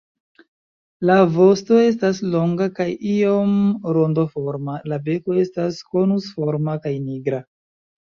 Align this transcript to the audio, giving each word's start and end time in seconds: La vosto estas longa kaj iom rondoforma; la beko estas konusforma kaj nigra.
La 1.07 1.15
vosto 1.33 1.75
estas 1.89 2.21
longa 2.35 2.65
kaj 2.79 2.87
iom 3.15 3.51
rondoforma; 3.97 4.79
la 4.93 4.99
beko 5.11 5.37
estas 5.43 5.77
konusforma 5.91 6.75
kaj 6.87 6.95
nigra. 7.11 7.43